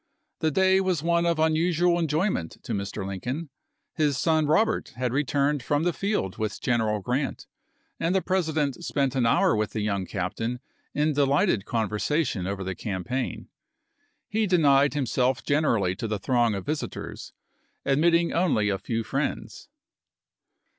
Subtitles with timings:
[0.39, 3.05] The day was one of unusual enjoy ment to Mr.
[3.07, 3.51] Lincoln.
[3.93, 7.45] His son Robert had returned from the field with General Grant,
[7.99, 10.59] and the Presi dent spent an hour with the young captain
[10.95, 13.49] in de lighted conversation over the campaign.
[14.27, 17.31] He denied himself generally to the throng of visitors,
[17.85, 19.69] admit ting only a few friends.